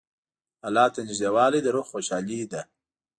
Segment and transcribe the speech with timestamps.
[0.67, 2.61] الله ته نېږدېوالی د روح خوشحالي ده.